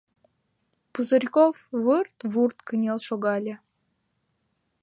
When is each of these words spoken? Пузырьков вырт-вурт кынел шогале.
Пузырьков 0.91 1.55
вырт-вурт 1.83 2.57
кынел 2.67 2.99
шогале. 3.07 3.55